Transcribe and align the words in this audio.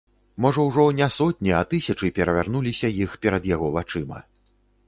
Можа 0.45 0.63
ўжо 0.69 0.85
не 0.99 1.09
сотні, 1.17 1.51
а 1.59 1.59
тысячы 1.75 2.11
перавярнулася 2.21 2.93
іх 3.09 3.17
перад 3.27 3.43
яго 3.55 3.73
вачыма. 3.77 4.19